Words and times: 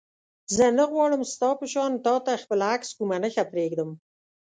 زه 0.55 0.65
نه 0.77 0.83
غواړم 0.91 1.21
ستا 1.33 1.49
په 1.59 1.65
شان 1.73 1.91
تا 2.05 2.15
ته 2.25 2.33
خپل 2.43 2.59
عکس 2.73 2.89
کومه 2.97 3.17
نښه 3.23 3.43
پرېږدم. 3.51 3.89